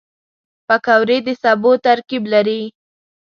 [0.67, 2.61] پکورې د سبو ترکیب لري